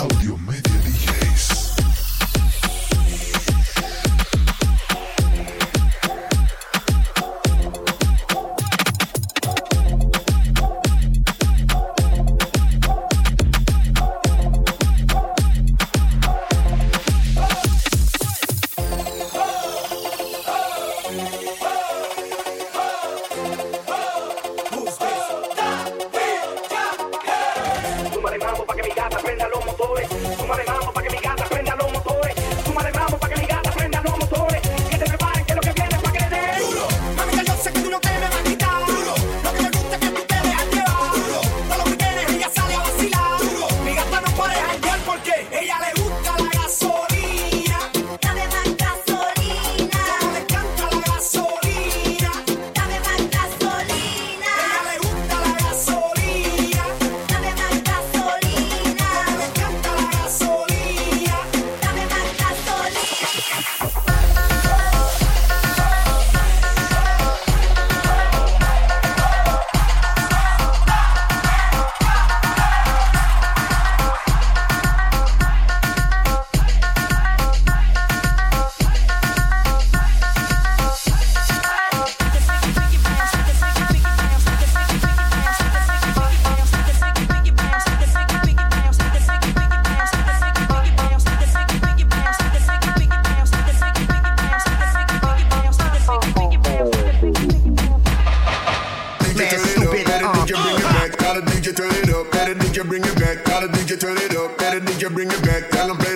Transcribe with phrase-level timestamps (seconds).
[0.00, 0.79] Audiomedia.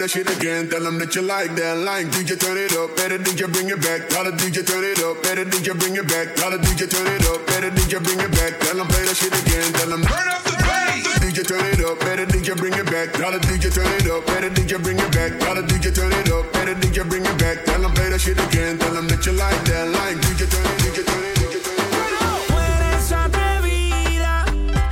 [0.05, 0.69] that shit again.
[0.69, 2.13] Tell them that you like that line.
[2.13, 4.05] DJ turn it up, better DJ bring it back.
[4.13, 6.37] Tell the DJ turn it up, better DJ bring it back.
[6.37, 8.53] Tell the DJ turn it up, better DJ bring it back.
[8.61, 9.65] Tell them play that shit again.
[9.73, 11.09] Tell them turn up the bass.
[11.25, 13.17] DJ turn it up, better DJ bring it back.
[13.17, 15.41] Tell the DJ turn it up, better DJ bring it back.
[15.41, 17.65] Tell the DJ turn it up, better DJ bring it back.
[17.65, 18.77] Tell them play that shit again.
[18.77, 20.21] Tell them that you like that line.
[20.21, 22.45] DJ turn it, DJ turn it, DJ turn it.
[22.45, 24.45] Tú eres atrevida,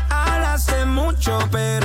[0.09, 1.81] hablaste mucho, pero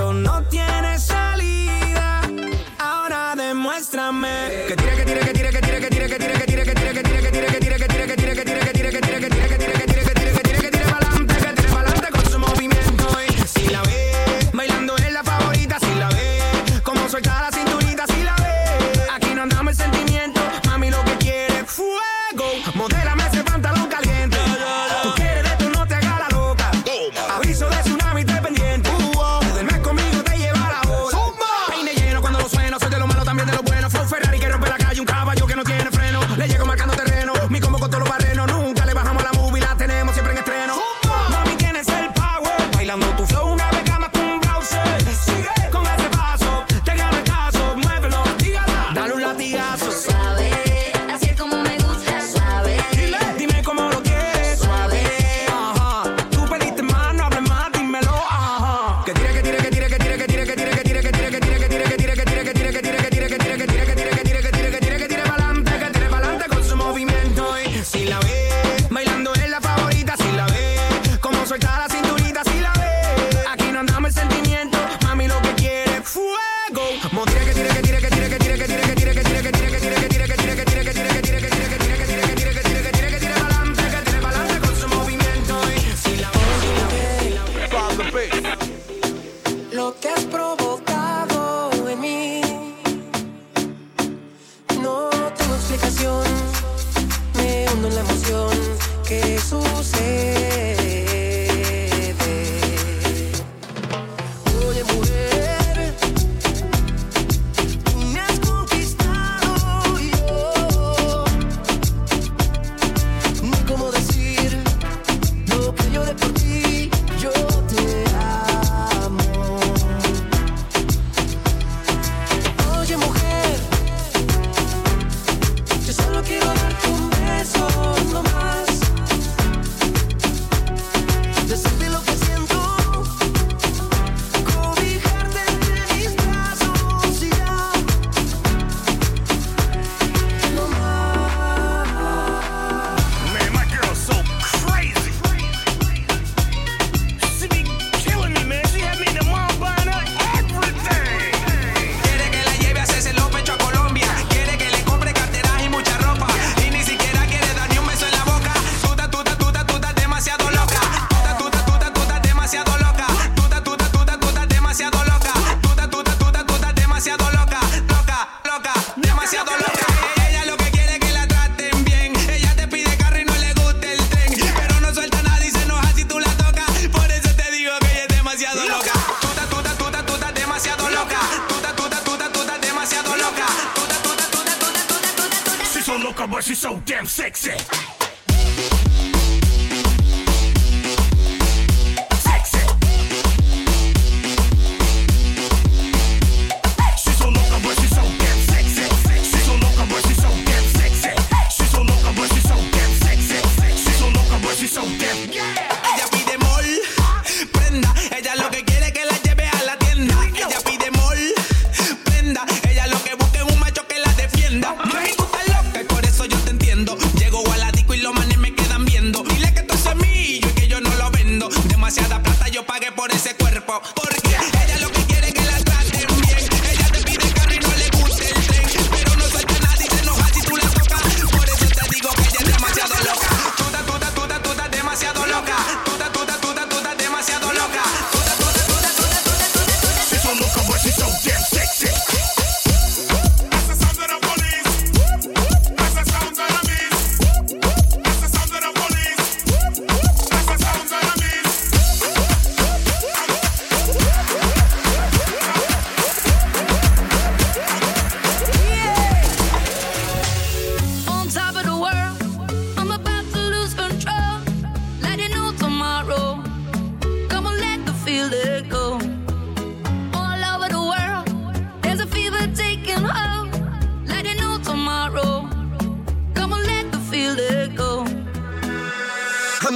[186.18, 187.97] Fuck her, but she's so damn sexy.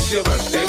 [0.00, 0.65] shivers.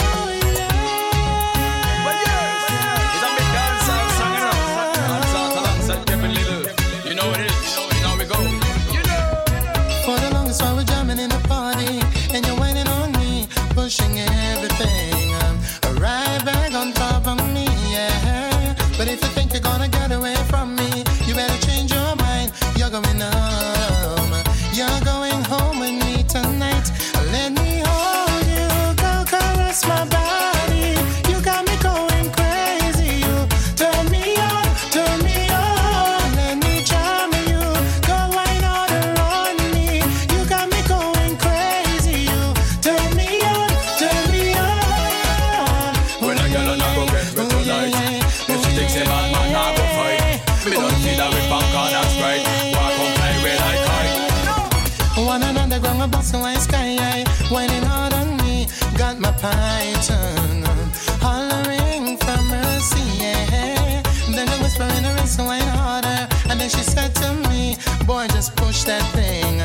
[65.26, 66.28] so I harder.
[66.50, 69.62] And then she said to me, Boy, just push that thing.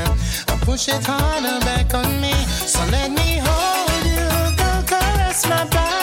[0.62, 2.32] Push it harder back on me.
[2.46, 6.01] So let me hold you, girl, caress my body.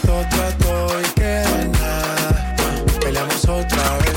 [0.00, 2.56] trato, trato y queda nada.
[3.00, 4.14] Peleamos otra vez.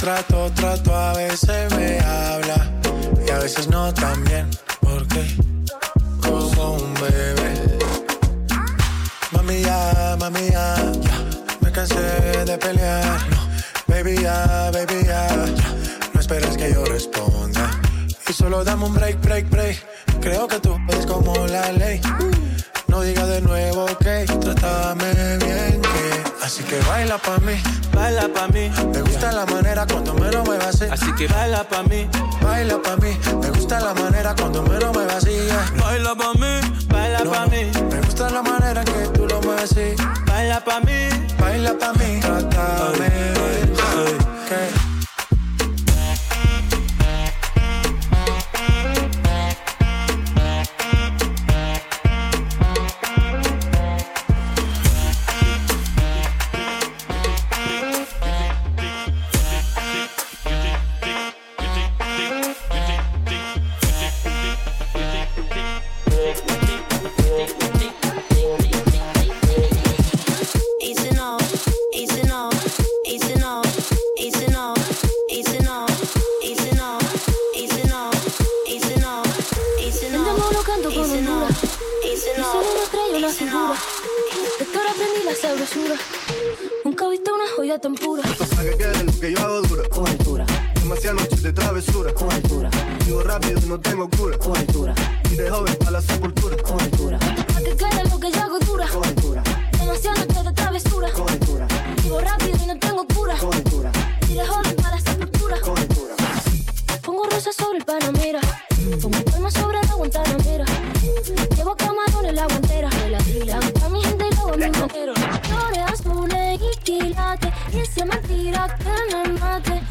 [0.00, 2.70] Trato, trato, a veces me habla
[3.26, 4.33] y a veces no también
[34.34, 35.72] vacía, cuando menos me vacía.
[35.80, 37.70] Baila pa' mí, baila pa' mí.
[37.90, 39.96] Me gusta la manera que tú lo me decís.
[40.26, 42.20] Baila pa' mí, baila pa' mí.
[42.20, 43.13] Trátame
[82.26, 83.74] Y solo no traigo la figura.
[84.58, 85.94] De aprendí la sabrosura.
[86.84, 88.22] Nunca he visto una joya tan pura.
[88.26, 89.88] No que quede lo que yo hago dura.
[89.90, 90.46] Con altura.
[90.74, 92.14] Demasiadas noches de travesura.
[92.14, 92.70] Con altura.
[93.04, 94.38] Vivo rápido y no tengo cura.
[94.38, 94.94] Con altura.
[95.30, 96.56] Y de joven a la sepultura.
[96.62, 97.18] Con altura.
[97.18, 98.88] Para que quede lo que yo hago dura.
[98.88, 99.42] Con altura.
[99.78, 100.33] Demasiadas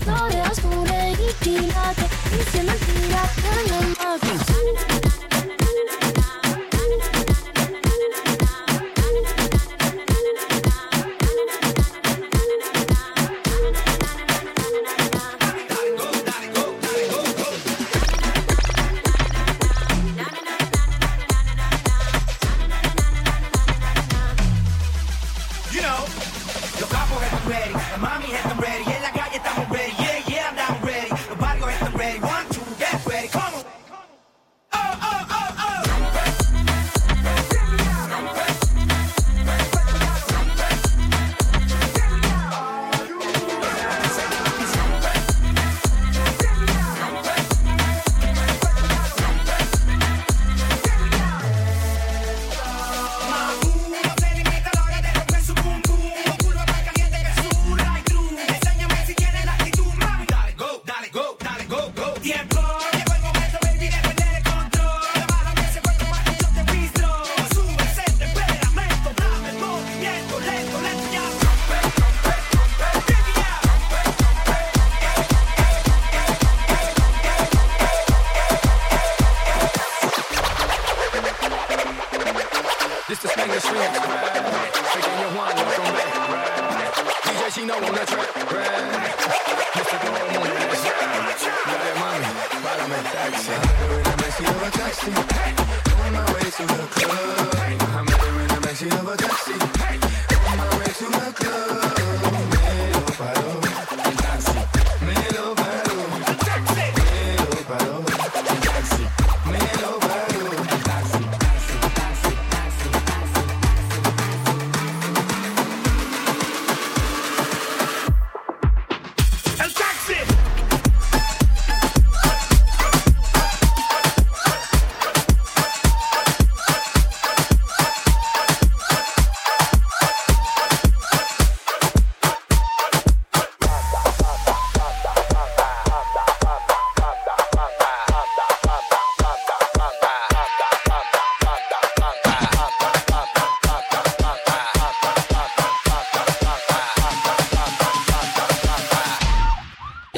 [0.06, 2.08] 노래와 소리 길하게
[2.40, 4.93] 이제만 길하게 연락이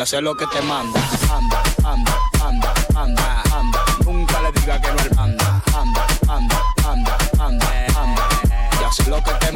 [0.06, 1.02] hacer lo que te manda.
[1.36, 3.80] Anda, anda, anda, anda, anda.
[4.06, 8.30] Nunca le diga que no el anda, anda, anda, anda, anda, anda.
[9.00, 9.55] Y lo que te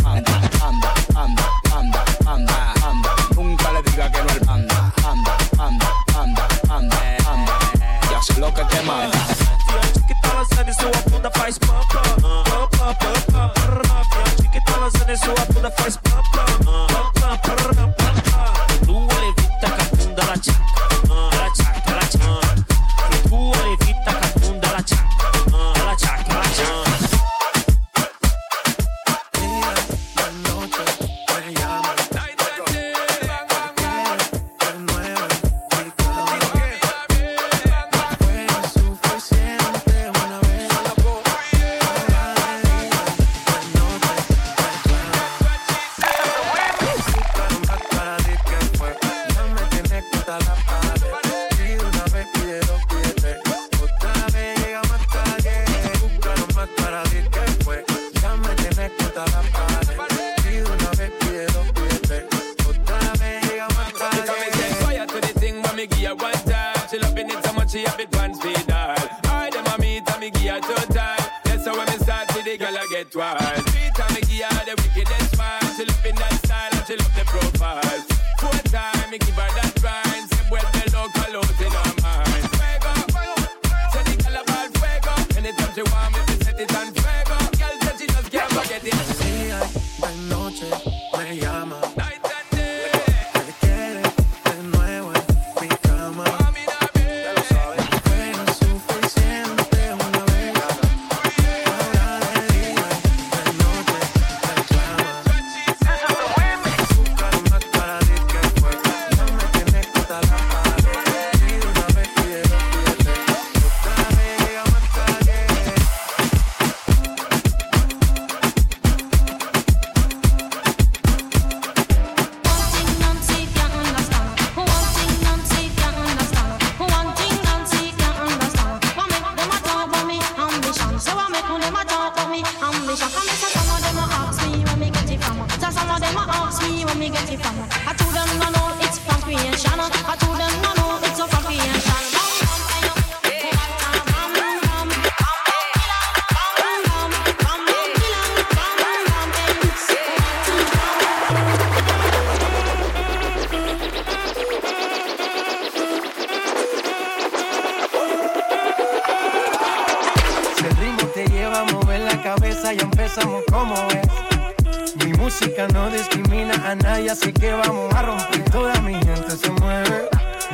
[165.68, 168.44] no discrimina a nadie, así que vamos a romper.
[168.52, 170.10] Toda mi gente se mueve.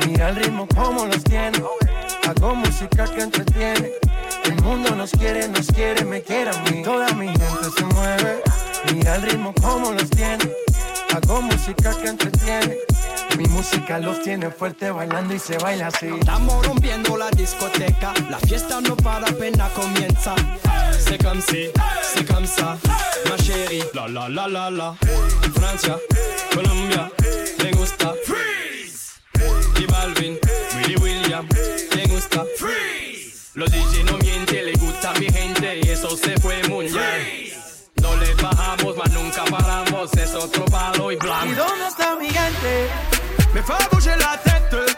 [0.06, 1.62] Mira el ritmo como los tiene.
[2.28, 3.92] Hago música que entretiene.
[4.44, 6.82] El mundo nos quiere, nos quiere, me quiere a mí.
[6.82, 8.42] Toda mi gente se mueve.
[8.92, 10.50] Mira el ritmo como los tiene.
[11.14, 12.76] Hago música que entretiene.
[13.38, 16.06] Mi música los tiene fuerte bailando y se baila así.
[16.06, 20.34] Estamos rompiendo la discoteca, la fiesta no para apenas comienza.
[20.98, 21.68] C'est comme si,
[22.02, 22.76] c'est comme ça,
[23.28, 23.84] ma chérie.
[23.94, 24.96] La la la la la.
[25.54, 25.98] Francia,
[26.54, 27.10] Colombia,
[27.62, 28.14] le gusta.
[28.24, 29.20] Freeze.
[29.80, 30.38] Y Balvin,
[30.76, 31.46] Willy William,
[31.94, 32.44] le gusta.
[32.58, 33.50] Freeze.
[33.54, 36.92] Los DJ no mienten, le gusta a mi gente y eso se fue bien.
[38.02, 41.46] No le bajamos, mas nunca paramos, es otro palo y blanco.
[41.46, 42.88] ¿Y dónde está mi gente?
[43.54, 44.95] Me bouger la tête.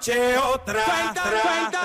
[0.00, 0.82] noche otra.
[0.84, 1.79] Cuéntame, cuéntame.